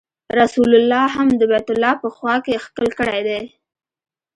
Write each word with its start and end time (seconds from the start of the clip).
رسول 0.39 0.71
الله 0.79 1.05
هم 1.15 1.27
د 1.39 1.41
بیت 1.51 1.67
الله 1.73 1.93
په 2.01 2.07
خوا 2.15 2.35
کې 2.45 2.61
ښکل 2.63 2.87
کړی 2.99 3.21
دی. 3.27 3.41